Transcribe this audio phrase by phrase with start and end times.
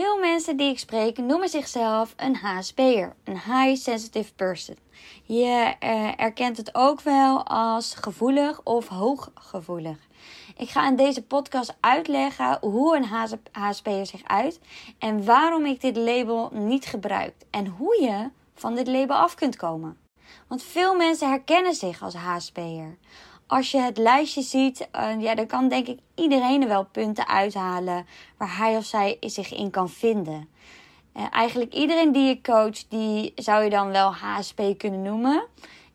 [0.00, 4.76] Veel mensen die ik spreek noemen zichzelf een HSP'er, een High Sensitive Person.
[5.22, 9.96] Je uh, erkent het ook wel als gevoelig of hooggevoelig.
[10.56, 14.60] Ik ga in deze podcast uitleggen hoe een HSP'er zich uit
[14.98, 19.56] en waarom ik dit label niet gebruik en hoe je van dit label af kunt
[19.56, 19.96] komen.
[20.46, 22.98] Want veel mensen herkennen zich als HSP'er
[23.50, 27.28] als je het lijstje ziet, uh, ja, dan kan denk ik iedereen er wel punten
[27.28, 28.06] uithalen
[28.36, 30.48] waar hij of zij zich in kan vinden.
[31.16, 35.46] Uh, eigenlijk iedereen die je coach, die zou je dan wel HSP kunnen noemen.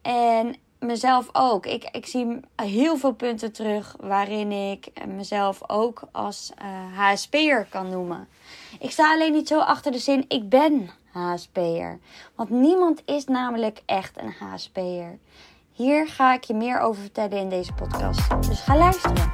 [0.02, 1.66] En mezelf ook.
[1.66, 7.90] Ik, ik zie heel veel punten terug waarin ik mezelf ook als uh, HSP'er kan
[7.90, 8.27] noemen.
[8.80, 11.99] Ik sta alleen niet zo achter de zin ik ben HSP'er.
[12.35, 15.18] Want niemand is namelijk echt een HSP'er.
[15.76, 18.48] Hier ga ik je meer over vertellen in deze podcast.
[18.48, 19.34] Dus ga luisteren.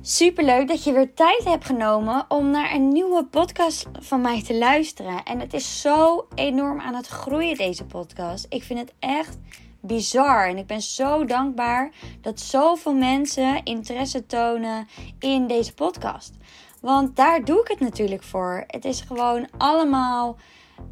[0.00, 4.58] Superleuk dat je weer tijd hebt genomen om naar een nieuwe podcast van mij te
[4.58, 5.22] luisteren.
[5.22, 8.46] En het is zo enorm aan het groeien, deze podcast.
[8.48, 9.38] Ik vind het echt
[9.80, 10.48] bizar.
[10.48, 16.32] En ik ben zo dankbaar dat zoveel mensen interesse tonen in deze podcast.
[16.80, 18.64] Want daar doe ik het natuurlijk voor.
[18.66, 20.36] Het is gewoon allemaal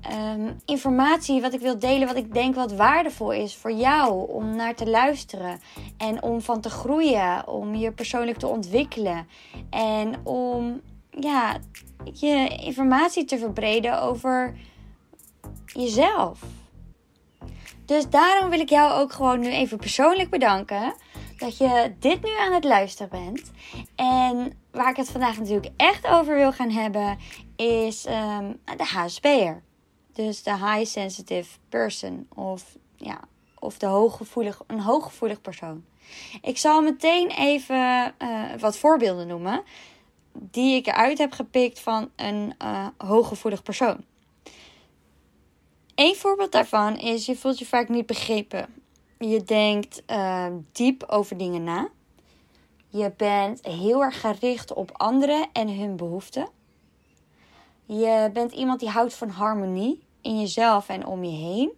[0.00, 4.56] Ehm, informatie wat ik wil delen, wat ik denk wat waardevol is voor jou om
[4.56, 5.60] naar te luisteren
[5.96, 9.28] en om van te groeien, om je persoonlijk te ontwikkelen
[9.70, 11.56] en om ja,
[12.12, 14.56] je informatie te verbreden over
[15.66, 16.40] jezelf.
[17.84, 20.94] Dus daarom wil ik jou ook gewoon nu even persoonlijk bedanken
[21.38, 23.50] dat je dit nu aan het luisteren bent.
[23.96, 27.18] En waar ik het vandaag natuurlijk echt over wil gaan hebben,
[27.56, 29.62] is um, de HSP'er.
[30.16, 33.20] Dus de high sensitive person of, ja,
[33.58, 35.84] of de hooggevoelig, een hooggevoelig persoon.
[36.42, 39.62] Ik zal meteen even uh, wat voorbeelden noemen
[40.32, 44.04] die ik eruit heb gepikt van een uh, hooggevoelig persoon.
[45.94, 48.74] Een voorbeeld daarvan is: je voelt je vaak niet begrepen.
[49.18, 51.88] Je denkt uh, diep over dingen na.
[52.88, 56.48] Je bent heel erg gericht op anderen en hun behoeften.
[57.86, 61.72] Je bent iemand die houdt van harmonie in jezelf en om je heen.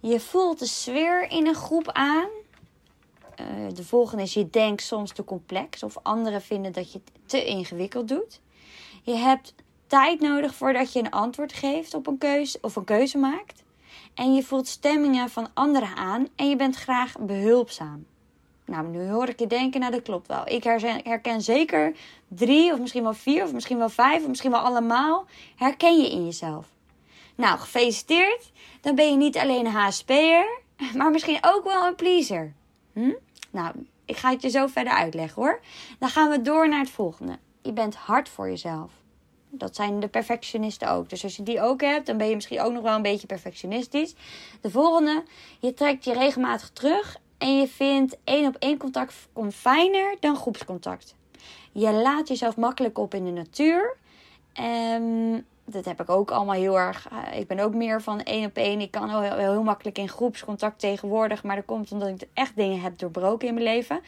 [0.00, 2.28] Je voelt de sfeer in een groep aan.
[3.40, 7.30] Uh, de volgende is: je denkt soms te complex of anderen vinden dat je het
[7.30, 8.40] te ingewikkeld doet.
[9.02, 9.54] Je hebt
[9.86, 13.62] tijd nodig voordat je een antwoord geeft op een keuze of een keuze maakt.
[14.14, 18.06] En je voelt stemmingen van anderen aan en je bent graag behulpzaam.
[18.66, 20.48] Nou, nu hoor ik je denken, nou dat klopt wel.
[20.48, 20.64] Ik
[21.04, 21.96] herken zeker
[22.28, 25.26] drie of misschien wel vier of misschien wel vijf of misschien wel allemaal.
[25.56, 26.66] Herken je in jezelf.
[27.42, 28.52] Nou, gefeliciteerd.
[28.80, 30.60] Dan ben je niet alleen een HSP'er,
[30.96, 32.52] maar misschien ook wel een pleaser.
[32.92, 33.12] Hm?
[33.50, 35.60] Nou, ik ga het je zo verder uitleggen hoor.
[35.98, 37.38] Dan gaan we door naar het volgende.
[37.62, 38.92] Je bent hard voor jezelf.
[39.50, 41.08] Dat zijn de perfectionisten ook.
[41.08, 43.26] Dus als je die ook hebt, dan ben je misschien ook nog wel een beetje
[43.26, 44.14] perfectionistisch.
[44.60, 45.24] De volgende,
[45.58, 49.14] je trekt je regelmatig terug en je vindt één op één contact
[49.50, 51.14] fijner dan groepscontact.
[51.72, 53.96] Je laat jezelf makkelijk op in de natuur.
[54.60, 57.08] Um, dat heb ik ook allemaal heel erg.
[57.08, 58.80] Eh, ik ben ook meer van één op één.
[58.80, 61.42] Ik kan heel, heel, makkelijk in groepscontact tegenwoordig.
[61.42, 64.00] Maar dat komt omdat ik echt dingen heb doorbroken in mijn leven.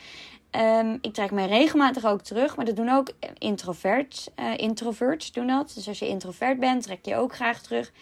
[0.50, 2.56] Um, ik trek mij regelmatig ook terug.
[2.56, 4.30] Maar dat doen ook introverts.
[4.36, 5.72] Uh, introverts doen dat.
[5.74, 7.92] Dus als je introvert bent, trek je ook graag terug.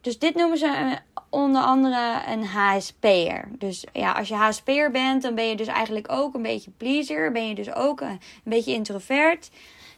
[0.00, 0.92] Dus dit noemen ze uh,
[1.30, 3.48] onder andere een HSP'er.
[3.58, 7.32] Dus ja, als je HSP'er bent, dan ben je dus eigenlijk ook een beetje pleaser.
[7.32, 9.50] Ben je dus ook een, een beetje introvert.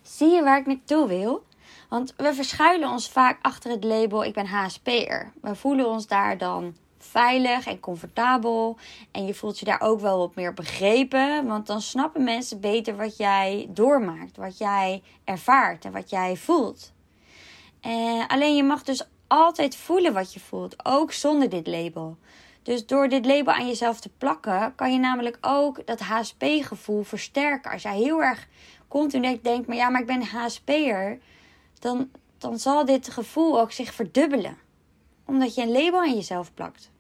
[0.03, 1.45] Zie je waar ik naartoe wil?
[1.89, 5.33] Want we verschuilen ons vaak achter het label ik ben HSP'er.
[5.41, 8.79] We voelen ons daar dan veilig en comfortabel.
[9.11, 11.47] En je voelt je daar ook wel wat meer begrepen.
[11.47, 16.93] Want dan snappen mensen beter wat jij doormaakt, wat jij ervaart en wat jij voelt.
[17.81, 22.17] En alleen je mag dus altijd voelen wat je voelt, ook zonder dit label.
[22.63, 27.71] Dus door dit label aan jezelf te plakken, kan je namelijk ook dat HSP-gevoel versterken.
[27.71, 28.49] Als jij heel erg
[28.89, 31.19] continu denkt, maar ja, maar ik ben HSP'er
[31.85, 34.57] dan, dan zal dit gevoel ook zich verdubbelen.
[35.27, 36.91] Omdat je een label aan jezelf plakt.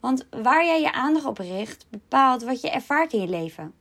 [0.00, 3.74] Want waar jij je aandacht op richt, bepaalt wat je ervaart in je leven.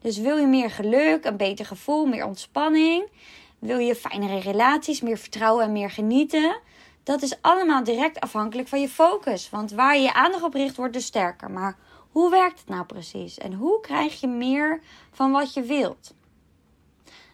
[0.00, 3.10] Dus wil je meer geluk, een beter gevoel, meer ontspanning?
[3.58, 6.60] Wil je fijnere relaties, meer vertrouwen en meer genieten?
[7.02, 9.50] Dat is allemaal direct afhankelijk van je focus.
[9.50, 11.50] Want waar je je aandacht op richt, wordt dus sterker.
[11.50, 11.76] Maar
[12.10, 13.38] hoe werkt het nou precies?
[13.38, 14.80] En hoe krijg je meer
[15.10, 16.14] van wat je wilt?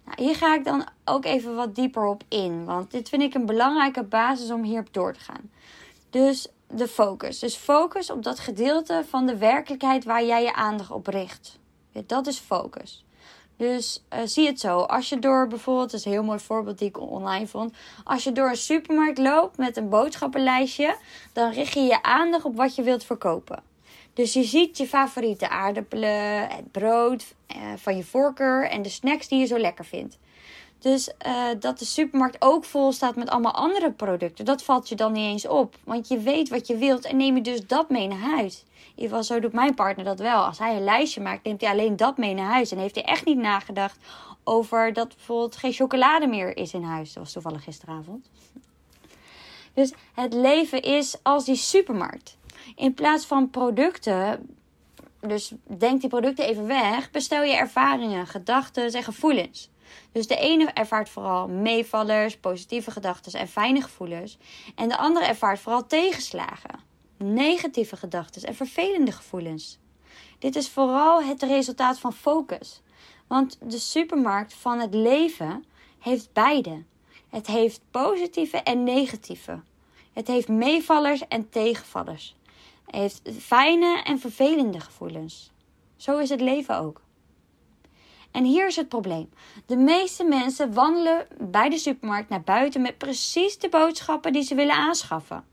[0.05, 3.35] Nou, hier ga ik dan ook even wat dieper op in, want dit vind ik
[3.35, 5.51] een belangrijke basis om hierop door te gaan.
[6.11, 7.39] Dus de focus.
[7.39, 11.59] Dus focus op dat gedeelte van de werkelijkheid waar jij je aandacht op richt.
[12.07, 13.05] dat is focus.
[13.57, 14.79] Dus uh, zie het zo.
[14.79, 17.75] Als je door bijvoorbeeld, dat is een heel mooi voorbeeld die ik online vond.
[18.05, 20.97] Als je door een supermarkt loopt met een boodschappenlijstje,
[21.33, 23.63] dan richt je je aandacht op wat je wilt verkopen.
[24.15, 29.29] Dus je ziet je favoriete aardappelen, het brood uh, van je voorkeur en de snacks
[29.29, 30.19] die je zo lekker vindt.
[30.79, 34.95] Dus uh, dat de supermarkt ook vol staat met allemaal andere producten, dat valt je
[34.95, 35.77] dan niet eens op.
[35.85, 38.65] Want je weet wat je wilt en neem je dus dat mee naar huis.
[38.75, 40.45] In ieder geval, zo doet mijn partner dat wel.
[40.45, 42.71] Als hij een lijstje maakt, neemt hij alleen dat mee naar huis.
[42.71, 43.99] En heeft hij echt niet nagedacht
[44.45, 47.13] over dat bijvoorbeeld geen chocolade meer is in huis.
[47.13, 48.31] Dat was toevallig gisteravond.
[49.75, 52.37] Dus het leven is als die supermarkt.
[52.77, 54.57] In plaats van producten,
[55.21, 59.71] dus denk die producten even weg, bestel je ervaringen, gedachten en gevoelens.
[60.13, 64.39] Dus de ene ervaart vooral meevallers, positieve gedachten en fijne gevoelens.
[64.75, 66.81] En de andere ervaart vooral tegenslagen,
[67.17, 69.79] negatieve gedachten en vervelende gevoelens.
[70.39, 72.83] Dit is vooral het resultaat van focus.
[73.27, 75.65] Want de supermarkt van het leven
[75.99, 76.83] heeft beide.
[77.29, 79.61] Het heeft positieve en negatieve.
[80.13, 82.37] Het heeft meevallers en tegenvallers.
[82.87, 85.51] Heeft fijne en vervelende gevoelens.
[85.97, 87.03] Zo is het leven ook.
[88.31, 89.31] En hier is het probleem.
[89.67, 94.55] De meeste mensen wandelen bij de supermarkt naar buiten met precies de boodschappen die ze
[94.55, 95.45] willen aanschaffen.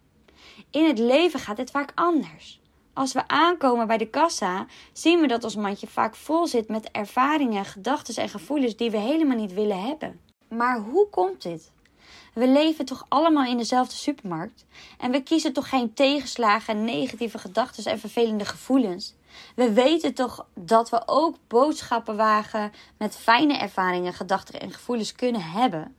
[0.69, 2.59] In het leven gaat het vaak anders.
[2.93, 6.91] Als we aankomen bij de kassa, zien we dat ons mandje vaak vol zit met
[6.91, 10.19] ervaringen, gedachten en gevoelens die we helemaal niet willen hebben.
[10.47, 11.71] Maar hoe komt dit?
[12.33, 14.65] We leven toch allemaal in dezelfde supermarkt
[14.97, 19.13] en we kiezen toch geen tegenslagen, negatieve gedachten en vervelende gevoelens.
[19.55, 25.95] We weten toch dat we ook boodschappenwagen met fijne ervaringen, gedachten en gevoelens kunnen hebben.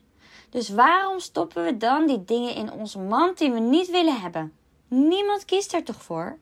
[0.51, 4.53] Dus waarom stoppen we dan die dingen in onze mand die we niet willen hebben?
[4.89, 6.39] Niemand kiest er toch voor?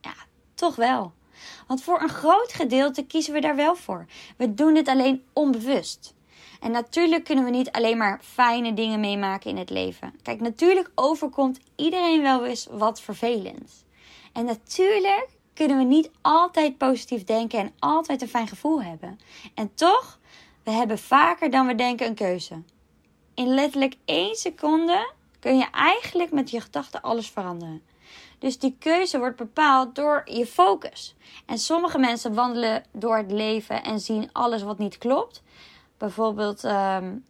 [0.00, 0.14] Ja,
[0.54, 1.12] toch wel.
[1.66, 4.06] Want voor een groot gedeelte kiezen we daar wel voor.
[4.36, 6.14] We doen dit alleen onbewust.
[6.62, 10.14] En natuurlijk kunnen we niet alleen maar fijne dingen meemaken in het leven.
[10.22, 13.84] Kijk, natuurlijk overkomt iedereen wel eens wat vervelend.
[14.32, 19.18] En natuurlijk kunnen we niet altijd positief denken en altijd een fijn gevoel hebben.
[19.54, 20.18] En toch,
[20.64, 22.62] we hebben vaker dan we denken een keuze.
[23.34, 27.82] In letterlijk één seconde kun je eigenlijk met je gedachten alles veranderen.
[28.38, 31.14] Dus die keuze wordt bepaald door je focus.
[31.46, 35.42] En sommige mensen wandelen door het leven en zien alles wat niet klopt.
[36.02, 37.24] Bijvoorbeeld um,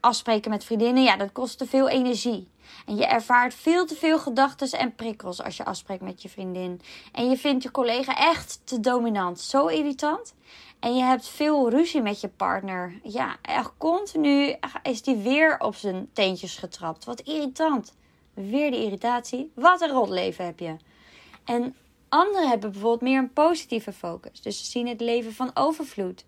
[0.00, 2.48] afspreken met vriendinnen, ja, dat kost te veel energie.
[2.86, 6.80] En je ervaart veel te veel gedachten en prikkels als je afspreekt met je vriendin.
[7.12, 10.34] En je vindt je collega echt te dominant, zo irritant.
[10.80, 13.00] En je hebt veel ruzie met je partner.
[13.02, 17.04] Ja, echt continu is die weer op zijn teentjes getrapt.
[17.04, 17.94] Wat irritant.
[18.34, 19.52] Weer de irritatie.
[19.54, 20.76] Wat een rotleven heb je.
[21.44, 21.76] En
[22.08, 24.40] anderen hebben bijvoorbeeld meer een positieve focus.
[24.40, 26.24] Dus ze zien het leven van overvloed.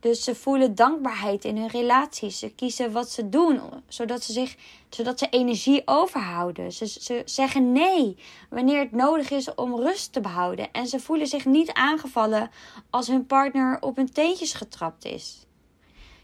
[0.00, 2.38] Dus ze voelen dankbaarheid in hun relaties.
[2.38, 4.56] Ze kiezen wat ze doen, zodat ze, zich,
[4.88, 6.72] zodat ze energie overhouden.
[6.72, 8.16] Ze, ze zeggen nee
[8.50, 10.72] wanneer het nodig is om rust te behouden.
[10.72, 12.50] En ze voelen zich niet aangevallen
[12.90, 15.46] als hun partner op hun teentjes getrapt is.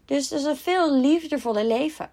[0.05, 2.11] Dus het is een veel liefdevolle leven.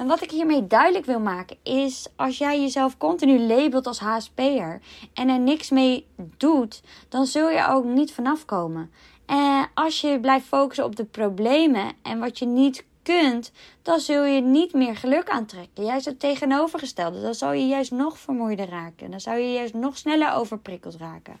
[0.00, 4.80] En wat ik hiermee duidelijk wil maken is: als jij jezelf continu labelt als HSP'er
[5.14, 6.06] en er niks mee
[6.36, 8.90] doet, dan zul je ook niet vanaf komen.
[9.30, 14.24] En als je blijft focussen op de problemen en wat je niet kunt, dan zul
[14.24, 15.84] je niet meer geluk aantrekken.
[15.84, 17.20] Juist het tegenovergestelde.
[17.20, 19.10] Dan zal je juist nog vermoeider raken.
[19.10, 21.38] Dan zou je juist nog sneller overprikkeld raken.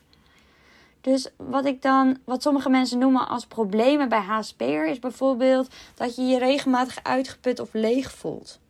[1.00, 6.16] Dus wat ik dan, wat sommige mensen noemen als problemen bij HSP'er, is bijvoorbeeld dat
[6.16, 8.60] je je regelmatig uitgeput of leeg voelt.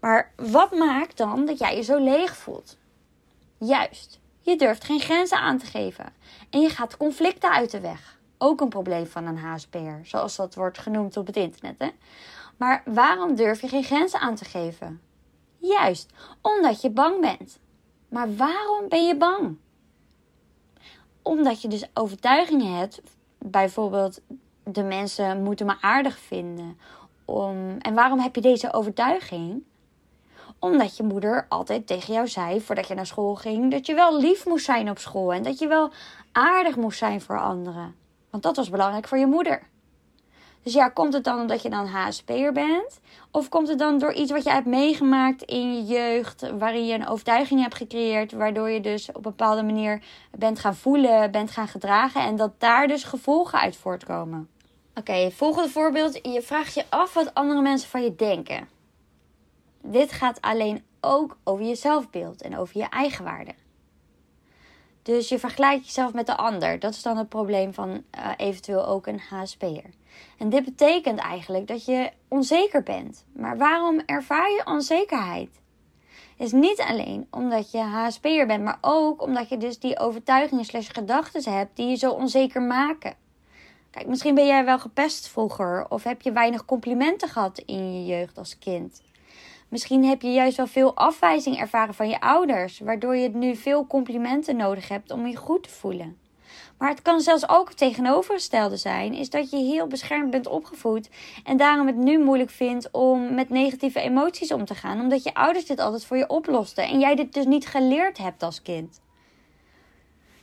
[0.00, 2.76] Maar wat maakt dan dat jij je zo leeg voelt?
[3.58, 6.12] Juist, je durft geen grenzen aan te geven
[6.50, 8.13] en je gaat conflicten uit de weg
[8.44, 11.78] ook een probleem van een HSP'er, zoals dat wordt genoemd op het internet.
[11.78, 11.88] Hè?
[12.56, 15.00] Maar waarom durf je geen grenzen aan te geven?
[15.58, 17.58] Juist, omdat je bang bent.
[18.08, 19.56] Maar waarom ben je bang?
[21.22, 23.02] Omdat je dus overtuigingen hebt,
[23.38, 24.20] bijvoorbeeld
[24.64, 26.78] de mensen moeten me aardig vinden.
[27.24, 27.76] Om...
[27.78, 29.62] En waarom heb je deze overtuiging?
[30.58, 34.18] Omdat je moeder altijd tegen jou zei, voordat je naar school ging, dat je wel
[34.20, 35.90] lief moest zijn op school en dat je wel
[36.32, 38.02] aardig moest zijn voor anderen.
[38.34, 39.62] Want dat was belangrijk voor je moeder.
[40.62, 43.00] Dus ja, komt het dan omdat je dan HSP'er bent?
[43.30, 46.94] Of komt het dan door iets wat je hebt meegemaakt in je jeugd, waarin je
[46.94, 51.50] een overtuiging hebt gecreëerd, waardoor je dus op een bepaalde manier bent gaan voelen, bent
[51.50, 54.48] gaan gedragen en dat daar dus gevolgen uit voortkomen?
[54.94, 56.18] Oké, volgende voorbeeld.
[56.22, 58.68] Je vraagt je af wat andere mensen van je denken.
[59.82, 63.54] Dit gaat alleen ook over je zelfbeeld en over je eigenwaarde.
[65.04, 66.78] Dus je vergelijkt jezelf met de ander.
[66.78, 69.90] Dat is dan het probleem van uh, eventueel ook een HSP'er.
[70.38, 73.24] En dit betekent eigenlijk dat je onzeker bent.
[73.32, 75.62] Maar waarom ervaar je onzekerheid?
[76.36, 80.88] is niet alleen omdat je HSP'er bent, maar ook omdat je dus die overtuigingen slash
[80.92, 83.14] gedachten hebt die je zo onzeker maken.
[83.90, 88.06] Kijk, misschien ben jij wel gepest vroeger of heb je weinig complimenten gehad in je
[88.06, 89.02] jeugd als kind.
[89.68, 93.86] Misschien heb je juist wel veel afwijzing ervaren van je ouders, waardoor je nu veel
[93.86, 96.18] complimenten nodig hebt om je goed te voelen.
[96.78, 101.10] Maar het kan zelfs ook het tegenovergestelde zijn, is dat je heel beschermd bent opgevoed
[101.44, 105.34] en daarom het nu moeilijk vindt om met negatieve emoties om te gaan, omdat je
[105.34, 109.00] ouders dit altijd voor je oplosten en jij dit dus niet geleerd hebt als kind.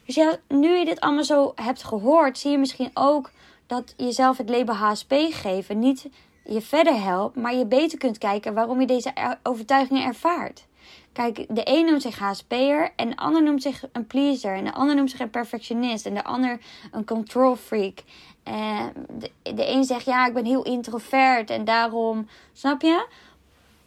[0.05, 3.31] Dus ja, nu je dit allemaal zo hebt gehoord, zie je misschien ook
[3.67, 6.09] dat jezelf het label HSP geven niet
[6.43, 10.65] je verder helpt, maar je beter kunt kijken waarom je deze overtuigingen ervaart.
[11.13, 14.55] Kijk, de een noemt zich HSP'er en de ander noemt zich een pleaser.
[14.55, 16.59] En de ander noemt zich een perfectionist en de ander
[16.91, 18.03] een control freak.
[18.43, 23.07] En de, de een zegt ja, ik ben heel introvert en daarom, snap je?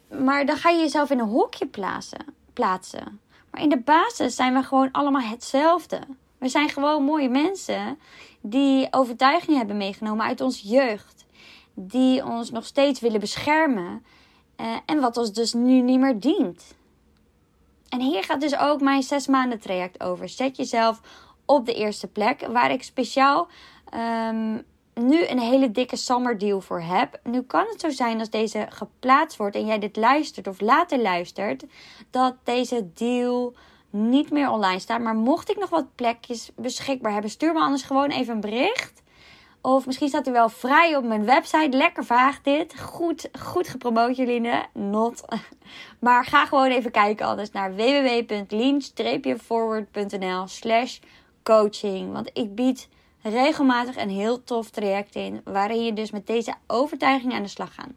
[0.09, 2.25] Maar dan ga je jezelf in een hokje plaatsen.
[2.53, 3.21] plaatsen.
[3.51, 6.01] Maar in de basis zijn we gewoon allemaal hetzelfde.
[6.39, 7.99] We zijn gewoon mooie mensen
[8.41, 11.24] die overtuigingen hebben meegenomen uit onze jeugd.
[11.75, 14.05] Die ons nog steeds willen beschermen.
[14.57, 16.75] Eh, en wat ons dus nu niet meer dient.
[17.89, 20.29] En hier gaat dus ook mijn zes maanden traject over.
[20.29, 21.01] Zet jezelf
[21.45, 22.47] op de eerste plek.
[22.47, 23.49] Waar ik speciaal
[24.29, 24.65] um,
[24.95, 27.21] nu een hele dikke summer deal voor heb.
[27.23, 31.01] Nu kan het zo zijn als deze geplaatst wordt en jij dit luistert of later
[31.01, 31.65] luistert.
[32.11, 33.55] Dat deze deal
[33.91, 35.01] niet meer online staat.
[35.01, 39.03] Maar mocht ik nog wat plekjes beschikbaar hebben, stuur me anders gewoon even een bericht.
[39.67, 41.77] Of misschien staat hij wel vrij op mijn website.
[41.77, 42.81] Lekker vaag dit.
[42.81, 45.25] Goed, goed gepromoot jullie, Not.
[45.99, 50.99] Maar ga gewoon even kijken anders naar www.lean-forward.nl slash
[51.43, 52.13] coaching.
[52.13, 52.89] Want ik bied
[53.23, 55.41] regelmatig een heel tof traject in.
[55.45, 57.91] Waarin je dus met deze overtuigingen aan de slag gaat.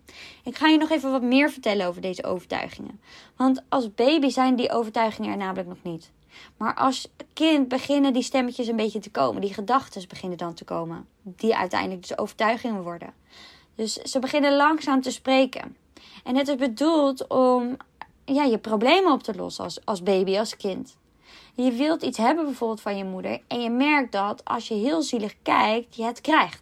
[0.43, 2.99] Ik ga je nog even wat meer vertellen over deze overtuigingen.
[3.35, 6.11] Want als baby zijn die overtuigingen er namelijk nog niet.
[6.57, 9.41] Maar als kind beginnen die stemmetjes een beetje te komen.
[9.41, 11.07] Die gedachten beginnen dan te komen.
[11.21, 13.13] Die uiteindelijk dus overtuigingen worden.
[13.75, 15.75] Dus ze beginnen langzaam te spreken.
[16.23, 17.77] En het is bedoeld om
[18.25, 20.97] ja, je problemen op te lossen als, als baby, als kind.
[21.55, 23.41] Je wilt iets hebben bijvoorbeeld van je moeder.
[23.47, 26.61] En je merkt dat als je heel zielig kijkt, je het krijgt.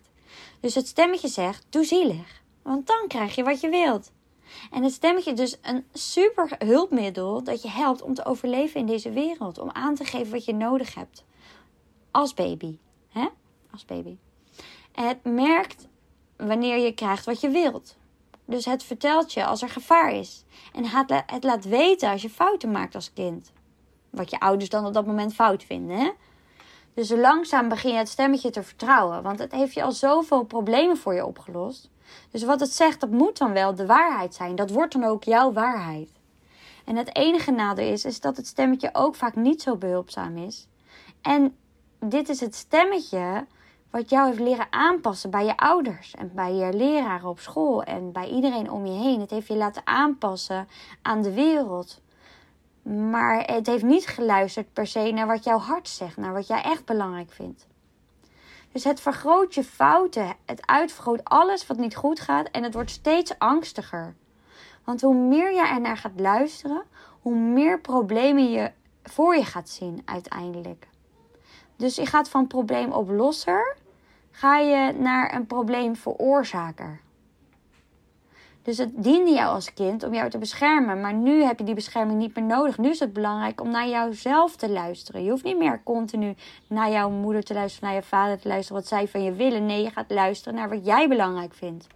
[0.59, 2.41] Dus het stemmetje zegt, doe zielig.
[2.61, 4.11] Want dan krijg je wat je wilt.
[4.71, 8.85] En het stemmetje is dus een super hulpmiddel dat je helpt om te overleven in
[8.85, 9.57] deze wereld.
[9.57, 11.23] Om aan te geven wat je nodig hebt.
[12.11, 12.77] Als baby.
[13.09, 13.27] hè?
[13.71, 14.17] Als baby.
[14.91, 15.87] Het merkt
[16.37, 17.97] wanneer je krijgt wat je wilt.
[18.45, 20.43] Dus het vertelt je als er gevaar is.
[20.73, 20.85] En
[21.25, 23.51] het laat weten als je fouten maakt als kind.
[24.09, 26.13] Wat je ouders dan op dat moment fout vinden.
[26.93, 29.23] Dus langzaam begin je het stemmetje te vertrouwen.
[29.23, 31.89] Want het heeft je al zoveel problemen voor je opgelost.
[32.31, 34.55] Dus wat het zegt, dat moet dan wel de waarheid zijn.
[34.55, 36.09] Dat wordt dan ook jouw waarheid.
[36.85, 40.67] En het enige nadeel is, is dat het stemmetje ook vaak niet zo behulpzaam is.
[41.21, 41.55] En
[41.99, 43.45] dit is het stemmetje
[43.89, 48.11] wat jou heeft leren aanpassen bij je ouders en bij je leraren op school en
[48.11, 49.19] bij iedereen om je heen.
[49.19, 50.67] Het heeft je laten aanpassen
[51.01, 52.01] aan de wereld.
[52.81, 56.61] Maar het heeft niet geluisterd per se naar wat jouw hart zegt, naar wat jij
[56.61, 57.67] echt belangrijk vindt.
[58.75, 62.91] Dus het vergroot je fouten, het uitvergroot alles wat niet goed gaat en het wordt
[62.91, 64.15] steeds angstiger.
[64.83, 66.83] Want hoe meer je er naar gaat luisteren,
[67.21, 68.71] hoe meer problemen je
[69.03, 70.87] voor je gaat zien uiteindelijk.
[71.75, 73.75] Dus je gaat van probleemoplosser,
[74.31, 76.99] ga je naar een probleemveroorzaker.
[78.65, 81.01] Dus het diende jou als kind om jou te beschermen.
[81.01, 82.77] Maar nu heb je die bescherming niet meer nodig.
[82.77, 85.23] Nu is het belangrijk om naar jouzelf te luisteren.
[85.23, 86.35] Je hoeft niet meer continu
[86.67, 89.65] naar jouw moeder te luisteren, naar je vader te luisteren, wat zij van je willen.
[89.65, 91.87] Nee, je gaat luisteren naar wat jij belangrijk vindt.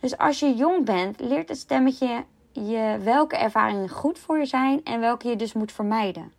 [0.00, 4.84] Dus als je jong bent, leert het stemmetje je welke ervaringen goed voor je zijn
[4.84, 6.32] en welke je dus moet vermijden.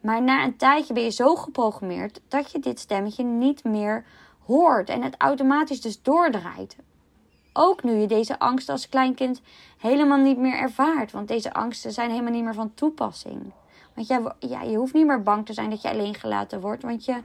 [0.00, 4.04] Maar na een tijdje ben je zo geprogrammeerd dat je dit stemmetje niet meer
[4.46, 6.76] hoort en het automatisch dus doordraait.
[7.58, 9.40] Ook nu je deze angst als kleinkind
[9.78, 11.12] helemaal niet meer ervaart.
[11.12, 13.52] Want deze angsten zijn helemaal niet meer van toepassing.
[13.94, 16.82] Want jij, ja, je hoeft niet meer bang te zijn dat je alleen gelaten wordt.
[16.82, 17.16] Want je,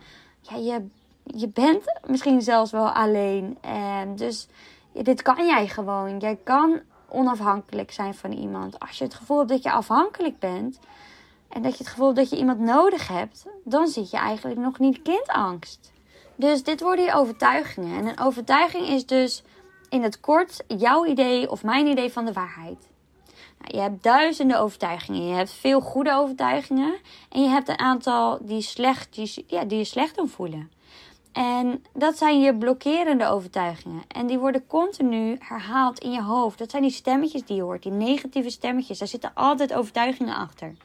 [0.42, 0.88] ja, je,
[1.24, 3.58] je bent misschien zelfs wel alleen.
[3.62, 4.48] En dus
[4.94, 6.20] dit kan jij gewoon.
[6.20, 8.80] Jij kan onafhankelijk zijn van iemand.
[8.80, 10.80] Als je het gevoel hebt dat je afhankelijk bent.
[11.50, 13.46] En dat je het gevoel hebt dat je iemand nodig hebt.
[13.64, 15.92] Dan zit je eigenlijk nog niet kindangst.
[16.36, 17.98] Dus dit worden je overtuigingen.
[17.98, 19.44] En een overtuiging is dus
[19.92, 22.90] in het kort jouw idee of mijn idee van de waarheid.
[23.68, 25.28] Je hebt duizenden overtuigingen.
[25.28, 26.94] Je hebt veel goede overtuigingen.
[27.30, 30.72] En je hebt een aantal die, slecht, die, ja, die je slecht doen voelen.
[31.32, 34.04] En dat zijn je blokkerende overtuigingen.
[34.08, 36.58] En die worden continu herhaald in je hoofd.
[36.58, 39.00] Dat zijn die stemmetjes die je hoort, die negatieve stemmetjes.
[39.00, 40.76] Daar zitten altijd overtuigingen achter.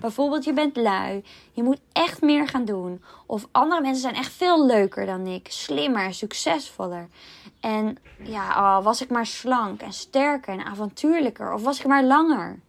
[0.00, 1.24] Bijvoorbeeld, je bent lui.
[1.52, 3.02] Je moet echt meer gaan doen.
[3.26, 5.46] Of andere mensen zijn echt veel leuker dan ik.
[5.50, 7.08] Slimmer, succesvoller.
[7.60, 11.52] En ja, oh, was ik maar slank en sterker en avontuurlijker.
[11.52, 12.60] Of was ik maar langer.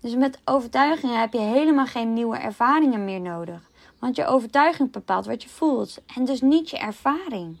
[0.00, 3.70] Dus met overtuigingen heb je helemaal geen nieuwe ervaringen meer nodig.
[3.98, 7.56] Want je overtuiging bepaalt wat je voelt en dus niet je ervaring.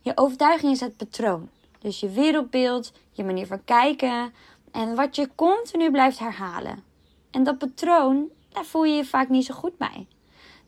[0.00, 1.48] Je overtuiging is het patroon.
[1.78, 4.32] Dus je wereldbeeld, je manier van kijken
[4.72, 6.89] en wat je continu blijft herhalen.
[7.30, 10.06] En dat patroon, daar voel je je vaak niet zo goed bij.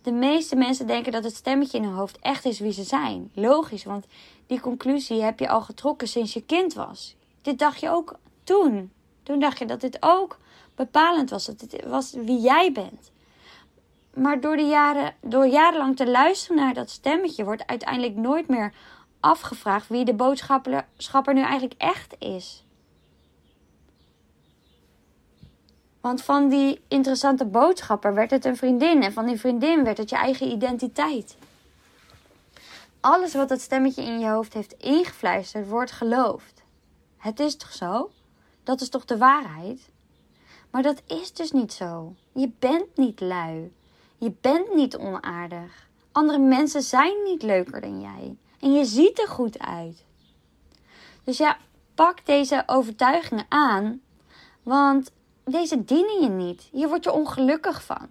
[0.02, 3.30] De meeste mensen denken dat het stemmetje in hun hoofd echt is wie ze zijn.
[3.34, 4.06] Logisch, want
[4.46, 7.16] die conclusie heb je al getrokken sinds je kind was.
[7.42, 8.92] Dit dacht je ook toen.
[9.22, 10.38] Toen dacht je dat dit ook
[10.74, 13.10] bepalend was, dat dit was wie jij bent.
[14.14, 18.72] Maar door, de jaren, door jarenlang te luisteren naar dat stemmetje wordt uiteindelijk nooit meer
[19.20, 22.64] afgevraagd wie de boodschapper nu eigenlijk echt is.
[26.02, 30.10] Want van die interessante boodschapper werd het een vriendin en van die vriendin werd het
[30.10, 31.36] je eigen identiteit.
[33.00, 36.62] Alles wat het stemmetje in je hoofd heeft ingefluisterd, wordt geloofd.
[37.16, 38.10] Het is toch zo?
[38.62, 39.90] Dat is toch de waarheid?
[40.70, 42.14] Maar dat is dus niet zo.
[42.32, 43.72] Je bent niet lui.
[44.18, 45.88] Je bent niet onaardig.
[46.12, 48.36] Andere mensen zijn niet leuker dan jij.
[48.60, 50.04] En je ziet er goed uit.
[51.24, 51.56] Dus ja,
[51.94, 54.00] pak deze overtuigingen aan.
[54.62, 55.10] Want
[55.44, 56.68] deze dienen je niet.
[56.72, 58.06] Hier word je ongelukkig van.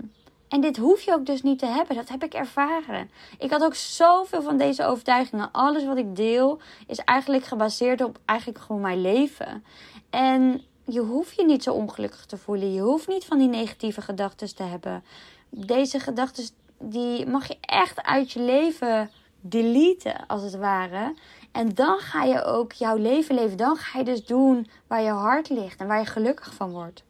[0.47, 1.95] En dit hoef je ook dus niet te hebben.
[1.95, 3.09] Dat heb ik ervaren.
[3.39, 5.51] Ik had ook zoveel van deze overtuigingen.
[5.51, 9.63] Alles wat ik deel is eigenlijk gebaseerd op eigenlijk gewoon mijn leven.
[10.09, 12.73] En je hoeft je niet zo ongelukkig te voelen.
[12.73, 15.03] Je hoeft niet van die negatieve gedachten te hebben
[15.51, 16.43] deze gedachten,
[16.79, 19.09] die mag je echt uit je leven
[19.41, 21.13] deleten, als het ware.
[21.51, 23.57] En dan ga je ook jouw leven leven.
[23.57, 27.03] Dan ga je dus doen waar je hart ligt en waar je gelukkig van wordt.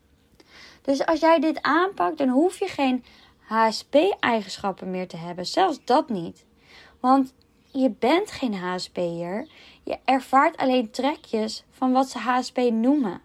[0.81, 3.03] Dus als jij dit aanpakt, dan hoef je geen
[3.39, 5.45] HSP-eigenschappen meer te hebben.
[5.45, 6.45] Zelfs dat niet.
[6.99, 7.33] Want
[7.71, 9.47] je bent geen HSP'er.
[9.83, 13.21] Je ervaart alleen trekjes van wat ze HSP noemen.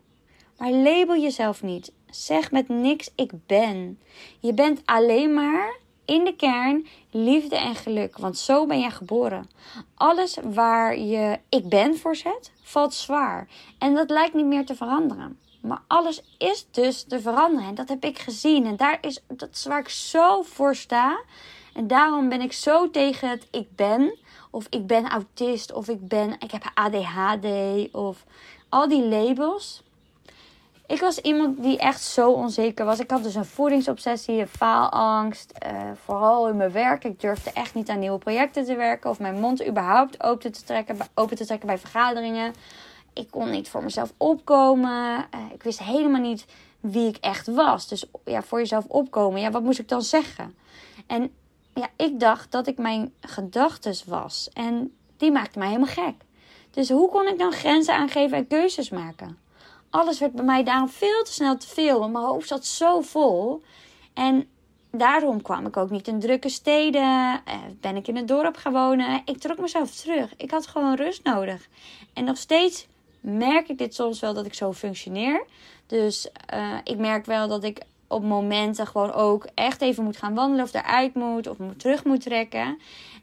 [0.58, 1.92] Maar label jezelf niet.
[2.10, 3.98] Zeg met niks ik ben.
[4.40, 9.50] Je bent alleen maar in de kern liefde en geluk, want zo ben je geboren.
[9.94, 13.48] Alles waar je ik ben voor zet, valt zwaar.
[13.78, 15.38] En dat lijkt niet meer te veranderen.
[15.66, 17.68] Maar alles is dus te veranderen.
[17.68, 18.66] En dat heb ik gezien.
[18.66, 21.20] En daar is, dat is waar ik zo voor sta.
[21.74, 24.18] En daarom ben ik zo tegen het ik ben.
[24.50, 25.72] Of ik ben autist.
[25.72, 27.46] Of ik ben, ik heb ADHD.
[27.92, 28.24] Of
[28.68, 29.84] al die labels.
[30.86, 32.98] Ik was iemand die echt zo onzeker was.
[32.98, 35.52] Ik had dus een voedingsobsessie, een faalangst.
[35.66, 37.04] Uh, vooral in mijn werk.
[37.04, 39.10] Ik durfde echt niet aan nieuwe projecten te werken.
[39.10, 42.54] Of mijn mond überhaupt open te trekken, open te trekken bij vergaderingen.
[43.16, 45.26] Ik kon niet voor mezelf opkomen.
[45.34, 46.46] Uh, ik wist helemaal niet
[46.80, 47.88] wie ik echt was.
[47.88, 49.40] Dus ja, voor jezelf opkomen.
[49.40, 50.54] Ja, wat moest ik dan zeggen?
[51.06, 51.32] En
[51.74, 54.48] ja, ik dacht dat ik mijn gedachtes was.
[54.52, 56.14] En die maakte mij helemaal gek.
[56.70, 59.44] Dus hoe kon ik dan grenzen aangeven en keuzes maken?
[59.96, 62.08] alles werd bij mij daarom veel te snel te veel.
[62.08, 63.62] mijn hoofd zat zo vol.
[64.14, 64.48] En
[64.90, 67.42] daarom kwam ik ook niet in drukke steden.
[67.44, 69.22] Eh, ben ik in het dorp gaan wonen.
[69.24, 70.34] Ik trok mezelf terug.
[70.36, 71.68] Ik had gewoon rust nodig.
[72.12, 72.86] En nog steeds
[73.26, 75.44] merk ik dit soms wel dat ik zo functioneer.
[75.86, 80.34] Dus uh, ik merk wel dat ik op momenten gewoon ook echt even moet gaan
[80.34, 82.78] wandelen of eruit moet of me terug moet trekken.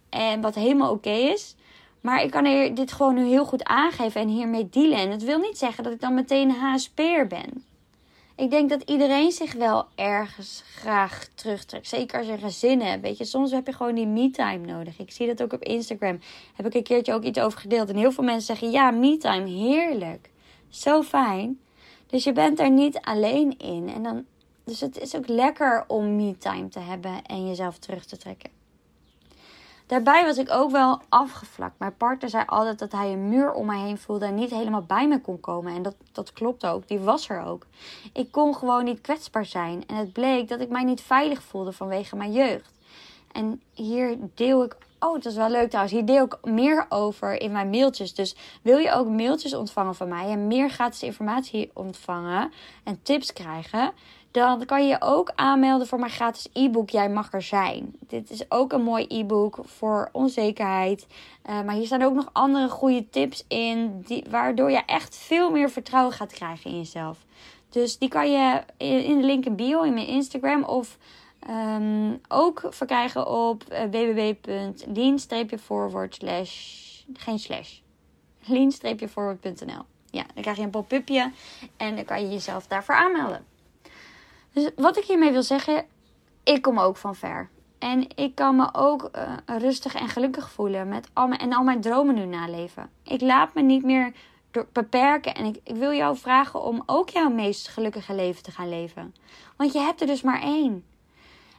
[0.09, 1.55] En wat helemaal oké is.
[2.01, 4.97] Maar ik kan er dit gewoon nu heel goed aangeven en hiermee dealen.
[4.97, 7.63] En het wil niet zeggen dat ik dan meteen een HSP'er ben.
[8.36, 11.88] Ik denk dat iedereen zich wel ergens graag terugtrekt.
[11.88, 13.02] Zeker als je een gezin hebt.
[13.02, 15.00] Weet je, soms heb je gewoon die me-time nodig.
[15.00, 16.19] Ik zie dat ook op Instagram.
[16.56, 17.89] Heb ik een keertje ook iets over gedeeld.
[17.89, 20.30] En heel veel mensen zeggen: ja, me-time, heerlijk.
[20.69, 21.60] Zo fijn.
[22.08, 23.89] Dus je bent er niet alleen in.
[23.89, 24.26] En dan,
[24.63, 28.62] dus het is ook lekker om me-time te hebben en jezelf terug te trekken.
[29.93, 31.79] Daarbij was ik ook wel afgevlakt.
[31.79, 34.82] Mijn partner zei altijd dat hij een muur om mij heen voelde en niet helemaal
[34.82, 35.75] bij me kon komen.
[35.75, 37.65] En dat, dat klopt ook, die was er ook.
[38.13, 39.84] Ik kon gewoon niet kwetsbaar zijn.
[39.88, 42.71] En het bleek dat ik mij niet veilig voelde vanwege mijn jeugd.
[43.32, 45.95] En hier deel ik Oh, dat is wel leuk trouwens.
[45.95, 48.13] Hier deel ik meer over in mijn mailtjes.
[48.13, 52.51] Dus wil je ook mailtjes ontvangen van mij en meer gratis informatie ontvangen
[52.84, 53.91] en tips krijgen?
[54.34, 57.96] Dan kan je je ook aanmelden voor mijn gratis e-book Jij mag er zijn.
[58.08, 61.08] Dit is ook een mooi e-book voor onzekerheid.
[61.50, 65.52] Uh, maar hier staan ook nog andere goede tips in, die, waardoor je echt veel
[65.52, 67.26] meer vertrouwen gaat krijgen in jezelf.
[67.69, 70.98] Dus die kan je in de link in bio in mijn Instagram of
[71.50, 76.17] um, ook verkrijgen op uh, www.lean-forward
[77.13, 77.80] geen slash
[78.46, 79.82] lean-forward.nl.
[80.10, 81.32] Ja, dan krijg je een pop-upje
[81.78, 83.52] en dan kan je jezelf daarvoor aanmelden.
[84.53, 85.85] Dus wat ik hiermee wil zeggen,
[86.43, 87.49] ik kom ook van ver.
[87.79, 91.63] En ik kan me ook uh, rustig en gelukkig voelen met al mijn, en al
[91.63, 92.89] mijn dromen nu naleven.
[93.03, 94.13] Ik laat me niet meer
[94.71, 95.35] beperken.
[95.35, 99.15] En ik, ik wil jou vragen om ook jouw meest gelukkige leven te gaan leven.
[99.57, 100.85] Want je hebt er dus maar één.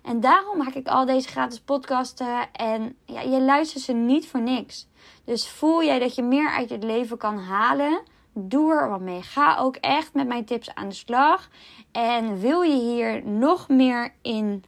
[0.03, 2.53] En daarom maak ik al deze gratis podcasten.
[2.53, 4.87] En ja, je luistert ze niet voor niks.
[5.25, 8.01] Dus voel jij dat je meer uit het leven kan halen?
[8.37, 9.23] Doe er wat mee.
[9.23, 11.49] Ga ook echt met mijn tips aan de slag.
[11.93, 14.65] En wil je hier nog meer in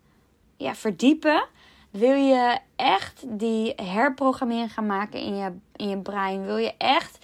[0.57, 1.45] ja, verdiepen?
[1.91, 6.45] Wil je echt die herprogrammering gaan maken in je, in je brein?
[6.45, 7.19] Wil je echt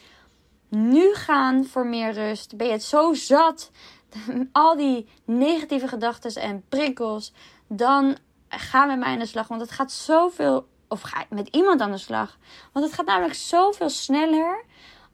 [0.68, 2.56] nu gaan voor meer rust?
[2.56, 3.70] Ben je het zo zat?
[4.52, 7.32] Al die negatieve gedachten en prikkels.
[7.66, 8.16] Dan
[8.48, 9.48] ga met mij aan de slag.
[9.48, 10.66] Want het gaat zoveel.
[10.88, 12.38] Of ga met iemand aan de slag.
[12.72, 14.64] Want het gaat namelijk zoveel sneller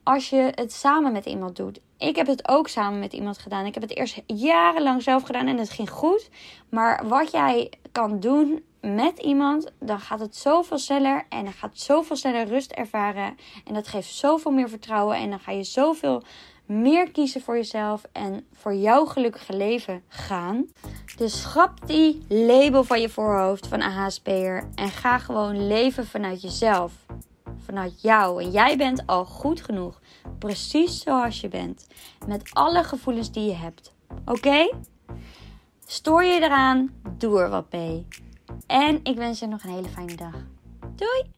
[0.09, 1.81] als je het samen met iemand doet.
[1.99, 3.67] Ik heb het ook samen met iemand gedaan.
[3.67, 6.29] Ik heb het eerst jarenlang zelf gedaan en het ging goed.
[6.69, 11.79] Maar wat jij kan doen met iemand, dan gaat het zoveel sneller en dan gaat
[11.79, 13.37] zoveel sneller rust ervaren.
[13.65, 16.23] En dat geeft zoveel meer vertrouwen en dan ga je zoveel
[16.67, 20.67] meer kiezen voor jezelf en voor jouw gelukkige leven gaan.
[21.17, 26.93] Dus schrap die label van je voorhoofd van AHSP'er en ga gewoon leven vanuit jezelf.
[27.57, 28.43] Vanuit jou.
[28.43, 30.01] En jij bent al goed genoeg.
[30.39, 31.87] Precies zoals je bent.
[32.27, 33.95] Met alle gevoelens die je hebt.
[34.25, 34.75] Oké?
[35.87, 36.91] Stoor je eraan?
[37.19, 38.07] Doe er wat mee.
[38.67, 40.35] En ik wens je nog een hele fijne dag.
[40.95, 41.38] Doei!